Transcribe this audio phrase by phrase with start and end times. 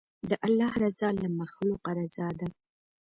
[0.29, 2.47] د الله رضا له مخلوقه رضا ده.